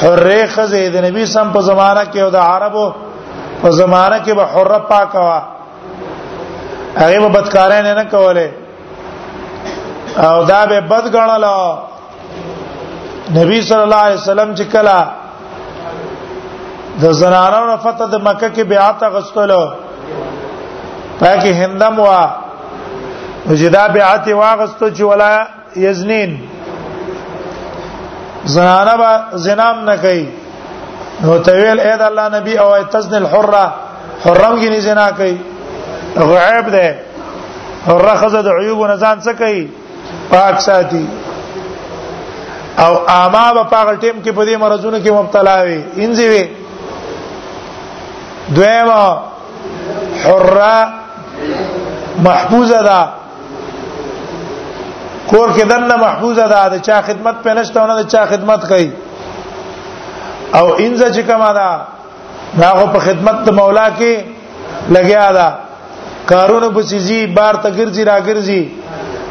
[0.00, 2.90] حرې خزه د نبی سم په زمانہ کې او د عربو
[3.62, 5.42] په زمانہ کې به حره پاکه وا
[6.98, 8.50] هغه به بدکارانه نه کوله
[10.16, 11.44] او دا به بد غړل
[13.38, 15.04] نبی صلی الله علیه وسلم چې کلا
[17.02, 19.70] د زنانو نه فتح د مکه کې بیعت غستلو
[21.20, 22.22] پاکي هندم وا
[23.48, 25.46] وجدا بیعت واغستو چې ولا
[25.76, 26.48] یزنین
[28.44, 30.26] زنانه به زنام نه کوي
[31.22, 33.66] نو تویل اې د الله نبی او تزن الحره
[34.24, 35.38] حرم کې نه زنا کوي
[36.16, 36.94] غعیب ده
[37.86, 39.64] حره خزه د عیوب نه ځان څه کوي
[40.30, 41.06] پاک ساتي
[42.84, 46.44] او اما په پاغل ټیم کې په دې مرزونو کې مبتلا وي انځي وي
[48.48, 49.22] دویما
[50.22, 50.78] حره
[52.26, 53.00] محفوظه ده
[55.32, 58.90] کور کې دنه محفوظه ده د چا خدمت په نشته نه د چا خدمت کوي
[60.54, 61.68] او انځه چې کما ده
[62.66, 64.14] هغه په خدمت د مولا کې
[64.96, 65.48] لګیا ده
[66.32, 68.62] کارونه په سيزي بار ته ګرځي را ګرځي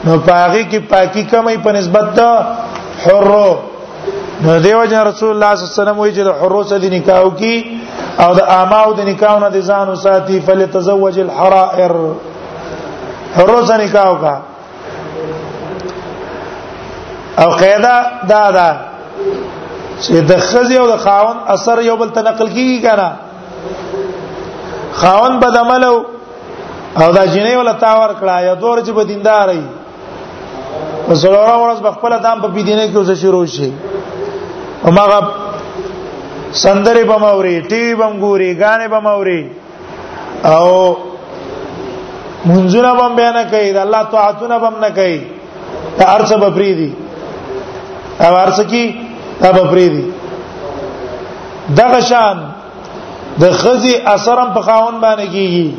[0.05, 2.19] نو پاغي کې پاکي کمې په نسبت د
[3.03, 3.49] حرو
[4.45, 6.87] نو دیو جن رسول الله صلی الله علیه وسلم وی چې د حرو سره د
[6.93, 7.55] نکاح کی
[8.23, 11.93] او د اماو د نکاح نه د ځان وساتي فلتزوج الحرائر
[13.35, 14.35] حرو سره نکاح وکا
[17.43, 17.93] او قاعده
[18.31, 18.69] دا ده
[20.01, 23.09] چې د خزي او د خاون اثر یو بل تنقل کیږي کنه
[25.03, 25.95] خاون بدملو
[27.01, 29.65] او دا جنې ولا تاور کړه یا دور چې بدیندار وي
[31.11, 33.69] زلوره ورځ بخپل دام په بيدینه کې اوسه شروع شي
[34.85, 35.19] او ماغه
[36.63, 39.41] سندرې بموري ټي وي بمګوري غانې بموري
[40.51, 40.65] او
[42.45, 45.17] منځونه بم بیان کوي د الله طاعتونه بم نه کوي
[45.97, 46.89] ته ارڅ بپری دي
[48.25, 48.83] او ارڅ کی
[49.41, 50.05] ته بپری دي
[51.79, 52.37] دغه شان
[53.41, 55.73] د خزي اثرم په خاون باندې کیږي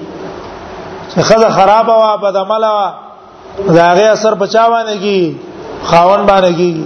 [1.10, 2.94] چې خزه خراب وا بد عمل وا
[3.58, 5.36] دا هغه اثر بچا باندې کی
[5.84, 6.84] خاون باندې کی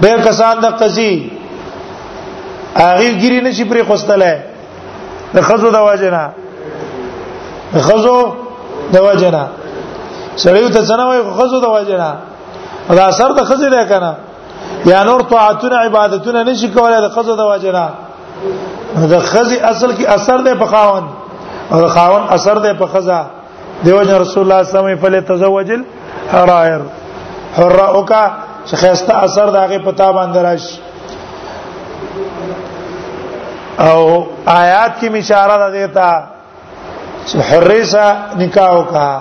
[0.00, 1.12] ډېر کسان د قضی
[2.76, 4.34] هغه ګری نشي پرې خوستله
[5.34, 6.24] د خزو د واجنا
[7.74, 8.18] د خزو
[8.92, 9.44] د واجنا
[10.36, 12.10] سړیو ته څنګه وایي خزو د واجنا
[12.96, 14.16] دا اثر د خزې ده کنه
[14.92, 17.88] یا نور طاعتونه عبادتونه نشي کولای د خزو د واجنا
[18.94, 21.04] د خزې اصل کې اثر ده په خاون
[21.72, 23.24] او د خاون اثر ده په خزہ
[23.84, 26.80] دیو جن رسول الله صلی الله علیه وسلم فل تزوج الحرائر
[27.58, 28.22] حره او کا
[28.66, 30.64] چې اثر داغه پتا باندې راش
[33.78, 36.08] او آیات کی اشاره ده دیتا
[37.26, 39.20] چې حریسا سره نکاح وکا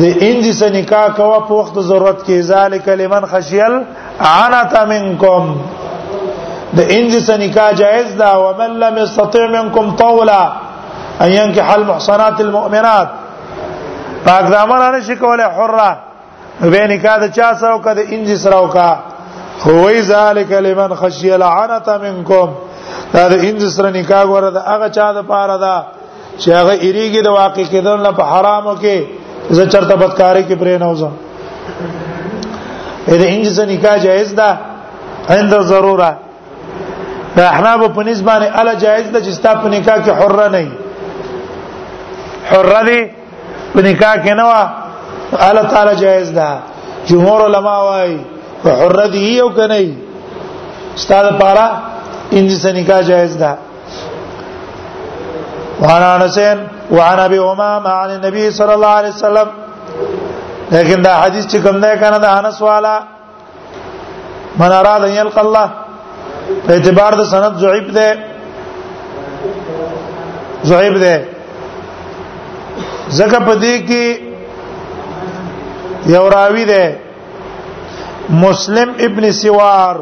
[0.00, 3.76] د انج سره نکاح کوا په وخت ضرورت کې ذالک لمن خشیل
[4.30, 5.48] عنت منکم
[6.76, 10.44] د انج سره نکاح جائز ده ومن لم يستطع منكم طولا
[11.26, 13.08] ان ينكح المحصنات المؤمنات
[14.26, 15.90] پاک دامن نه شي کوله حره
[16.72, 18.88] به نکاح د چا سره او کده انج سره او کا
[19.64, 22.48] هو ذالک لمن خشی لعنت منکم
[23.14, 25.86] دا د انج سره نکاح غره د هغه چا د پاره دا
[26.40, 28.98] چې هغه ایریږي د واقع کېدون نه په حرامو کې
[29.50, 31.12] زه چرته بدکاری کې پرې نه وځم
[33.08, 34.58] اې د انج سره نکاح جایز ده
[35.28, 36.16] عند ضروره
[37.36, 40.68] دا احناب په نسبانه اله جایز ده چې ستا په نکاح کې حره نه
[42.52, 43.21] حره دي
[43.74, 44.62] په نکاح کې نه وا
[45.48, 46.48] الله تعالی جائز ده
[47.08, 48.18] جمهور علما وايي
[48.64, 49.86] حر دي یو کني
[50.98, 51.66] استاد پارا
[52.38, 53.50] انځ سره نکاح جائز ده
[55.82, 56.58] وانا انسان
[56.96, 59.48] وعن ابي امامه عن النبي صلى الله عليه وسلم
[60.74, 62.94] لیکن دا حدیث چې کوم دی کنه دا انس والا
[64.60, 65.68] من اراد ان يلقى الله
[66.66, 68.08] په اعتبار د سند ضعیف ده
[70.70, 71.14] ضعیف ده
[73.18, 74.04] زکه په دې کې
[76.14, 76.82] یو راوی ده
[78.44, 79.96] مسلم ابن سوار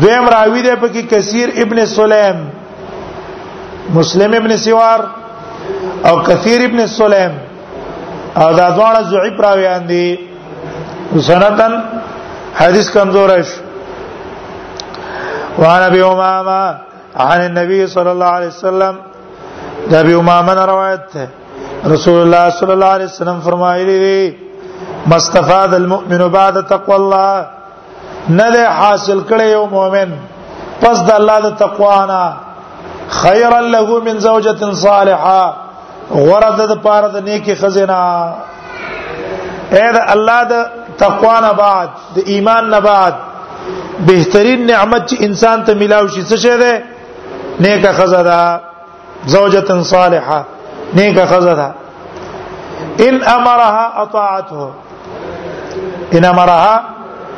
[0.00, 2.38] دویم راوی ده په کې کثیر ابن سلیم
[3.96, 5.00] مسلم ابن سوار
[6.08, 7.32] او کثیر ابن سلیم
[8.40, 10.04] او دا ځوان ضعیف راویان دي
[11.28, 11.72] سنتن
[12.60, 13.56] حدیث کمزور شي
[15.58, 16.80] وعن ابي امامه
[17.16, 18.94] عن النبي صلى الله عليه وسلم
[19.90, 21.28] دا به امامه روایت ده
[21.84, 24.36] رسول الله صلی الله علیه وسلم فرمایلی دی
[25.06, 27.46] مستفاد المؤمن بعد تقوى الله
[28.28, 30.12] نه ده حاصل کړي یو مؤمن
[30.80, 32.24] پس د الله د تقوا نه
[33.08, 35.44] خيرا له من زوجه صالحه
[36.10, 38.34] غرض د پاره د نیکی خزینه
[39.72, 40.54] اې د الله د
[40.98, 43.14] تقوا نه بعد د ایمان نه بعد
[44.06, 46.82] بهترین نعمت چې انسان ته ملاوي شي څه شه ده
[47.60, 48.60] نیکه خزه ده
[49.26, 50.44] زوجة صالحة
[50.96, 51.74] نیک خزدا
[53.08, 54.70] ان امرها اطاعته
[56.18, 56.82] ان امرها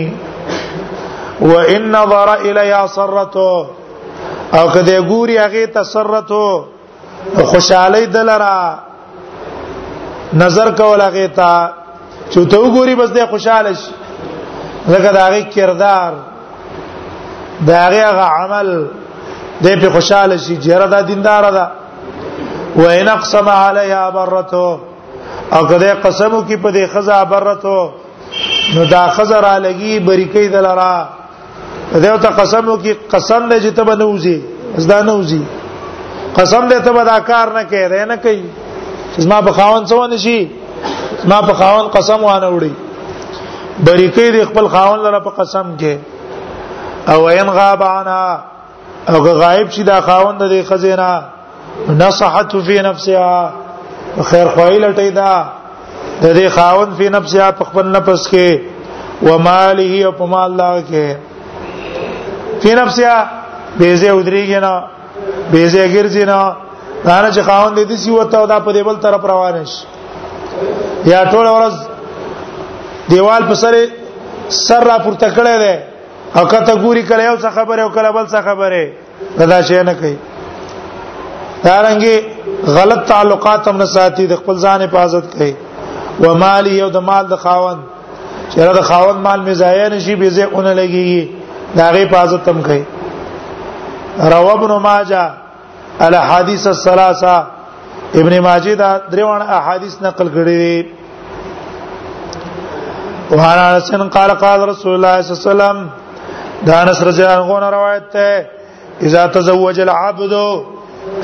[1.41, 3.65] وان نظر الى سرته
[4.53, 6.65] او کدی ګوري هغه تسرته
[7.53, 8.59] خوشالۍ دلرا
[10.45, 11.53] نظر کول هغه ته
[12.29, 13.91] چې ته ګوري بس دې خوشاله شي
[14.87, 16.13] زګه دا غي کردار
[17.67, 18.87] دا غي عمل
[19.63, 21.65] دې په خوشاله شي جره دا دیندار ده
[22.77, 24.79] و ان اقسم علیها برته
[25.55, 27.89] او کده قسمو کې په دې خزا برته
[28.75, 31.07] نو دا خزر الګي بریکې دلرا
[31.93, 34.37] دې ته قسمو کې قسم دې چې ته بنوځي
[34.83, 35.43] زدا نوځي
[36.37, 38.49] قسم دې ته دا کار نه کوي نه کوي
[39.31, 40.49] ما په خاون څه ونه شي
[41.25, 42.71] ما په خاون قسم وانه وړي
[43.79, 45.97] بری کوي د خپل خاون لره په قسم کې
[47.11, 48.21] او ان غاب عنا
[49.11, 51.11] او غایب شي دا خاون د خزینا
[52.01, 53.51] نصحت فی نفسها
[54.29, 55.33] خیر خوای لټی دا
[56.21, 58.59] د دې خاون فی نفسها په خپل نفس کې
[59.29, 61.15] و ماله او په مال الله کې
[62.61, 63.29] فی نفسها
[63.79, 64.75] بیزه ودریږي نه
[65.51, 66.55] بیزه ګرځي نه
[67.07, 69.85] دا نه چې خاون دې دې سی وته دا په دې بل طرف روان شي
[71.13, 71.73] یا ټول ورځ
[73.09, 73.81] دیوال په سره
[74.49, 75.75] سر را پورته کړی دی
[76.39, 78.83] او کته ګوري کله یو څه خبره او کله بل څه خبره
[79.51, 80.15] دا شي نه کوي
[81.65, 82.15] دا رنګي
[82.77, 85.53] غلط تعلقات هم نه ساتي د خپل ځان حفاظت کوي
[86.25, 87.77] و مال یو د مال د خاون
[88.51, 91.29] چې را د خاون مال می ضایع نشي به زه اون لګي
[91.75, 92.83] دا غي حفاظت هم کوي
[94.37, 95.31] رواه ابن ماجه
[95.99, 97.47] الاحاديث الثلاثه
[98.21, 100.85] ابن ماجه دا دروان احادیث نقل کړي
[103.37, 103.57] وهر
[103.89, 105.77] سن قال قال رسول الله صلى الله عليه وسلم
[106.67, 108.27] دا انس رضی الله عنه روایت ده
[109.07, 110.33] اذا تزوج العبد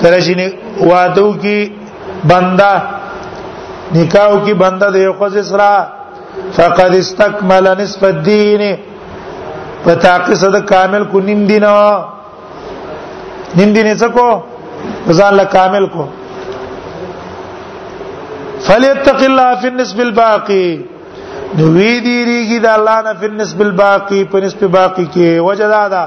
[0.01, 0.47] کرشنی
[0.89, 1.59] وادو کی
[2.31, 2.71] بندا
[3.95, 5.73] نکاح کی بندا د یو خز سرا
[6.57, 8.61] فقد استكمل نصف الدين
[9.83, 11.73] پتاقی صد کامل کو نیم دینا
[13.57, 14.29] نیم دینے سکو
[15.17, 16.03] ځان له کامل کو
[18.65, 20.65] فليتق الله في النسب الباقي
[21.57, 25.83] نو وی دی ریږي د الله نه په نسب الباقی په نسب باقی کې وجدا
[25.93, 26.05] دا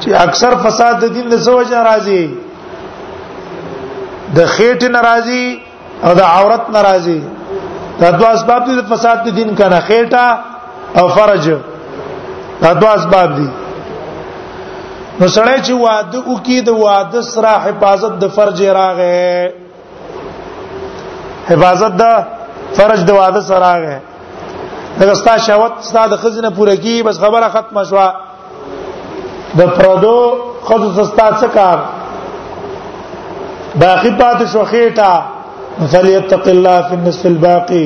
[0.00, 2.22] چې اکثر فساد د دین له سوجه ناراضي
[4.36, 5.46] د خېټ ناراضي
[6.04, 7.20] او د عورت ناراضي
[8.00, 10.24] دا دوه اسباب دي د فساد د دین کنه خېټه
[11.00, 11.44] او فرج
[12.62, 13.48] دا دوه اسباب دي
[15.20, 19.32] نو سړی چې واده وکي د واده سره حفاظت د فرج راغې
[21.50, 22.04] حفاظت د
[22.78, 23.96] فرج د واده سره راغې
[24.98, 28.06] دا ستا شهوت ستا د خزینه پوره کی بس خبره ختمه شوه
[29.58, 30.18] د پردو
[30.66, 31.78] خود ستا څه کار
[33.84, 35.12] باقی پات شو خېټه
[35.92, 37.84] فليتق الله في النصف الباقي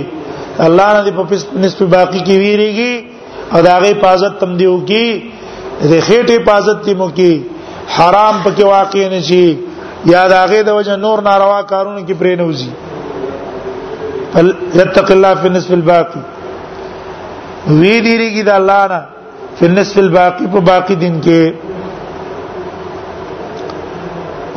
[0.66, 5.08] الله نه په نصف باقی کې ویریږي او دا غي حفاظت تم دیو کی
[5.90, 7.32] د خېټې حفاظت تیم کی
[7.96, 9.44] حرام پکې واقع نشي
[10.14, 12.72] یا دا غي د وجه نور ناروا کارونه کې پرې نه وځي
[14.34, 16.20] یتق الله فی النصف الباقی
[17.80, 19.00] وی دیریږي د الله نه
[19.58, 21.42] فی النصف الباقی په باقی دین کې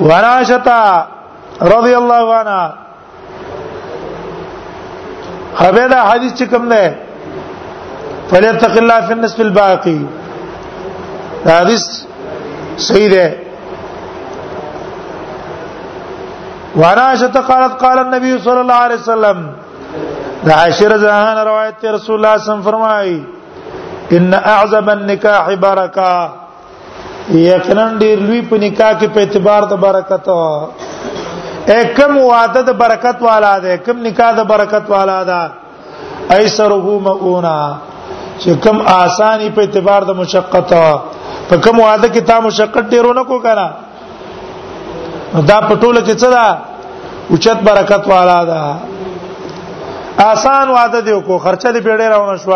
[0.07, 0.79] وراشتا
[1.73, 2.63] رضی الله عنها
[5.59, 6.95] هغه دا حدیث چې کوم ده
[8.29, 9.99] فلیتق الله فی النصف الباقی
[11.45, 11.83] دا حدیث
[12.87, 13.27] صحیح ده
[16.77, 19.37] وراشتا قالت قال النبي صلى الله عليه وسلم
[20.45, 23.17] د عائشه رضی الله عنها روایت ته رسول الله صم فرمایي
[24.17, 26.13] ان اعظم النکاح برکا
[27.49, 30.27] یقینا ډیر لوی په نکاح کې په اعتبار د برکت
[31.81, 35.41] اکم وعده د برکت والا ده کم نکاح د برکت والا ده
[36.37, 37.57] ایسره مؤنا
[38.41, 40.69] چې کم آسانی په اعتبار د مشقت
[41.49, 43.67] په کم وعده کې تا مشقت ډیرونه کو کرا
[45.49, 46.45] دا پټوله کې څه ده
[47.33, 48.61] اوچت برکت والا ده
[50.23, 52.53] آسان وعده دی کو خرچه دی پیډه راونه شو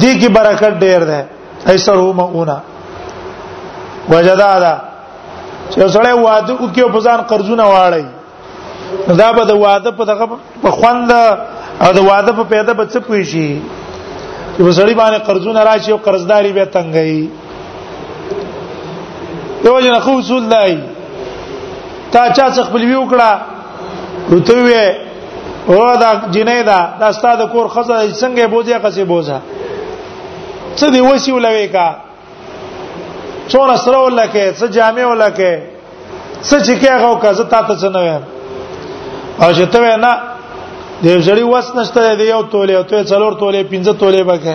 [0.00, 1.20] دی کی برکت ډیر ده
[1.66, 2.56] ایسر هو مؤنا
[4.08, 4.74] وجدا دا
[5.70, 8.04] چې سره واده وکي او بزان قرضونه واړی
[9.20, 10.24] دا به د واده په دغه
[10.62, 13.60] په خوند او د واده په پیدا بچ پوي شي
[14.56, 17.28] چې وسړي باندې قرضونه راشي او قرضداري به تنګي
[19.66, 20.74] یو جن خو اصول دی
[22.12, 23.30] تا چا څخ بل وی وکړه
[24.32, 25.03] رتوی
[25.68, 29.36] او دا جنې دا دا ستاد کور خزه څنګه بوځه قصې بوځه
[30.78, 31.86] څه دی وسی ولوي کا
[33.52, 35.52] څور سره ولکه څه جامع ولکه
[36.48, 38.18] څه چې کېغه او کزه تاسو څه نه وې
[39.42, 40.12] او چې ته نه
[41.04, 44.54] دې ځړی وس نشته دی یو تولې او ته څلور تولې پنځه تولې بکه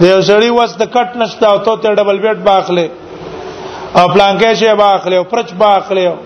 [0.00, 2.86] دې ځړی وس د کټ نشته او ته ډبل بیډ باخلې
[3.98, 6.16] او پلانکې شی باخلې او پرچ باخلې او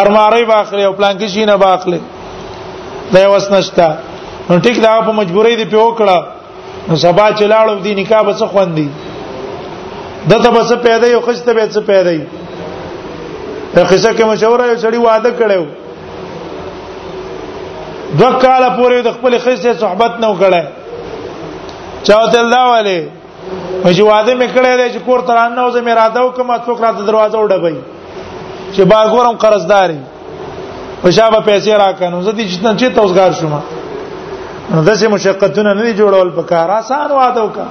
[0.00, 2.00] ارماری باخلې او پلانکې شی نه باخلې
[3.14, 3.86] دا وس نشتا
[4.50, 6.18] نو ټیک دا په مجبورۍ دی پیو کړه
[6.88, 8.88] نو سبا چلاړو دی نکاح بس خوندي
[10.30, 12.24] دته بس پیدا یو خسته به څه پیدا یي
[13.74, 15.62] په قصه کې مشوره یو سړی واده کړو
[18.20, 20.62] دوه کال پورې د خپل خسته صحبت نه وکړه
[22.02, 23.08] چاوته الله والے
[23.84, 27.02] مې واده مې کړی دی چې کور تران نه وځي مې راځو کومه څوک راته
[27.04, 27.76] دروازه وډبې
[28.72, 29.98] چې باغورم قرضداري
[31.02, 33.52] خوشاله پیسې راکنو زه دې چې نن چې توسګار شوم
[34.74, 37.66] نو داسې مشقتونه نه جوړول پکار آسان واده وکړه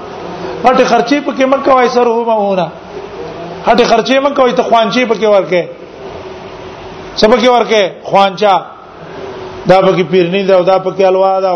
[0.65, 2.67] هټه خرچې پکې مکه وای سره هو مونه
[3.67, 5.69] هټه خرچې مکه وای ته خوانچې پکې ورکه
[7.21, 8.53] سبا کې ورکه خوانچا
[9.69, 11.53] دا پکې پیرنی دا دا پکې الوا دا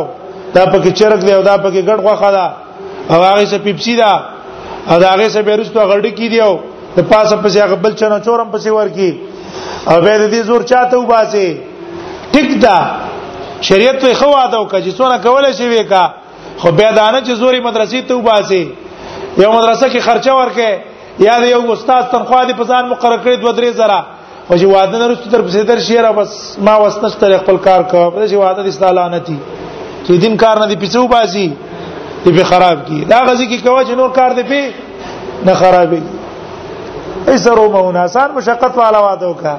[0.57, 2.45] دا پکې چرګ دی دا پکې ګډ غوخه دا
[3.11, 4.11] او هغه سه پیپسي دا
[4.89, 6.51] او دا هغه سه بیرستو غړډي کی دیو
[6.97, 9.11] د پاسه پسې هغه بل چنه چورم پسې ورکی
[9.89, 11.47] او به دې زور چاته وباسي
[12.31, 12.77] ټیک دا
[13.69, 16.03] شریعت په خو اده وکړي چې څونه کولای شي وکا
[16.61, 18.63] خو به دا نه چې زوري مدرسې ته وباسي
[19.43, 20.69] یو مدرسه کې خرچه ورکې
[21.27, 23.99] یا یو استاد تنخوا دې په ځان مقرره کړې دوه درې زره
[24.49, 26.31] او چې واده نه رسېدر په سیدر شیره بس
[26.67, 29.37] ما وسنه ستر خپل کار کا په دې واده دې ستاله نه تي
[30.07, 31.47] چې دین کار نه دې پیڅو باسي
[32.25, 34.69] دې په خراب کی دا غزي کې کوي چې نور کار دې په
[35.47, 36.14] نه خرابې
[37.31, 39.55] ایسر او مون آسان مشقت والا وعده وکا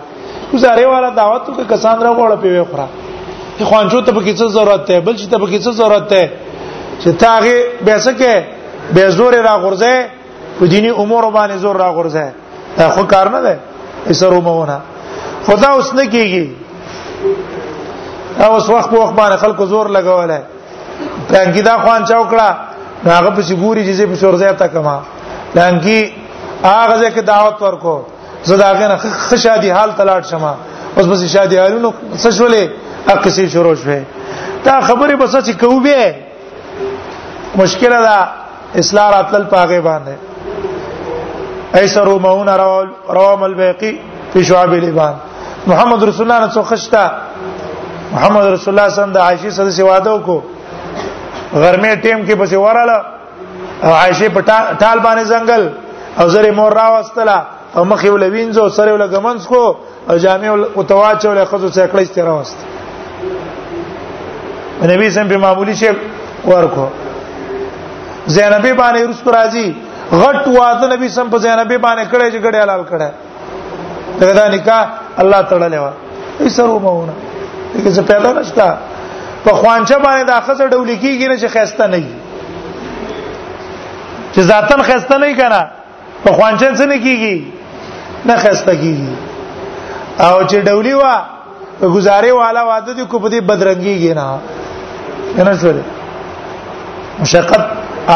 [0.55, 2.87] گزارې والا دعوت وکړه کسان راغوړه پیوي خورا
[3.71, 6.25] خوانجو ته پکې څه ضرورت ده بل چې ته پکې څه ضرورت ده
[7.03, 7.57] چې تا هغه
[7.87, 8.35] به سکه
[8.95, 9.95] به زور را غورځه
[10.59, 12.25] په دینی امور باندې زور را غورځه
[12.79, 13.55] دا خو کار نه ده
[14.13, 14.73] ایسر او مون
[15.47, 16.47] خدا اوس نه کیږي
[18.43, 20.41] اوس وخت په وخت باندې خلکو زور لګولای
[21.33, 22.49] پانګی دا خوان چوکړه
[23.17, 24.97] هغه په سګوري چې په شورځه تا کما
[25.57, 26.01] لانګي
[26.75, 27.97] هغه ځکه دعوت ورکو
[28.49, 28.97] زه دا غنه
[29.29, 30.53] خشادي حال تلاټ شمه
[30.97, 31.91] اوس بس شادي حالونو
[32.23, 32.63] څه شولې
[33.15, 34.01] اقصی شروع شوه
[34.67, 36.01] دا خبره بس چې کوبه
[37.63, 38.17] مشکله ده
[38.81, 40.15] اصلاح راتل پاګه باندې
[41.79, 42.49] ایسرو مون
[43.17, 43.93] روام البیقی
[44.33, 45.15] فی شعب الایمان
[45.67, 47.07] محمد رسول الله نو خشتا
[48.13, 50.41] محمد رسول الله صلی الله علیه وسلم د عائشه سره سواده وکړو
[51.63, 52.99] غرمه ټیم کې پس وراله
[54.03, 54.41] عائشه په
[54.83, 55.69] ټال باندې ځنګل
[56.21, 57.43] او زره مور را واستله
[57.77, 59.77] او مخ یو لوینځو سره یو لګمنس کو
[60.11, 62.57] او جامع او تواچو له خزو څخه کړی ستره واست
[64.83, 65.89] نبی سم په معمولی شی
[66.47, 66.87] ورکو
[68.27, 69.75] زینبی باندې رسول راځي
[70.13, 73.11] غټ واده نبی سم په زینبی باندې کړی چې ګډه حلال کړه
[74.21, 74.87] دا نکاح
[75.19, 75.91] الله تعالی له وا
[76.41, 77.13] ایسرو مونه
[77.75, 78.77] دغه څه پیدا نشتا
[79.45, 82.15] په خوانچه باندې دا خزه ډول کیږي نه چې خيسته نه وي
[84.37, 85.65] چې ذاتن خيسته نه کنه
[86.27, 87.35] په خوانچن څه نه کیږي
[88.29, 89.13] نه خسته کیږي
[90.27, 91.15] او چې ډولی وا
[91.95, 94.29] گزارې والا واده دي کو په دې بدرنګيږي نه
[95.47, 95.85] نه شوړي
[97.23, 97.63] مشقت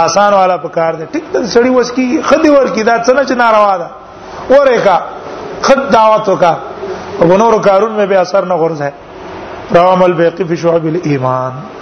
[0.02, 3.34] آسان والا پکار دي ټیک ته سړی وس کی خدي ور کی دا څنګه چې
[3.34, 3.88] ناروا ده
[4.50, 4.96] اوره کا
[5.66, 6.54] خد دعوت وکا
[7.20, 8.92] او نور کارون مې به اثر نه غرض ہے
[9.74, 11.79] روام البیقی فی شعب الايمان